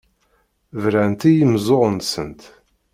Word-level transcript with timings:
Brant 0.81 1.21
i 1.29 1.31
yimeẓẓuɣen-nsent. 1.31 2.41